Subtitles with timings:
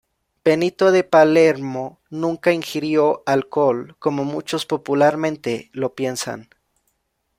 [0.43, 6.49] Benito de Palermo nunca ingirió alcohol, como muchos popularmente lo piensan.